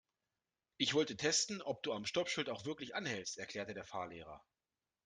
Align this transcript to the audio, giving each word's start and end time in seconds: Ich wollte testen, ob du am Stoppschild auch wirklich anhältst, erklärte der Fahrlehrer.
Ich 0.77 0.95
wollte 0.95 1.15
testen, 1.15 1.61
ob 1.61 1.83
du 1.83 1.93
am 1.93 2.07
Stoppschild 2.07 2.49
auch 2.49 2.65
wirklich 2.65 2.95
anhältst, 2.95 3.37
erklärte 3.37 3.75
der 3.75 3.83
Fahrlehrer. 3.83 4.43